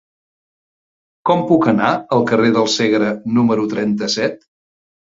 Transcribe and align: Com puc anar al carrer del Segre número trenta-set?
Com 1.31 1.43
puc 1.51 1.67
anar 1.73 1.91
al 2.17 2.27
carrer 2.33 2.51
del 2.59 2.71
Segre 2.79 3.13
número 3.39 3.71
trenta-set? 3.77 4.45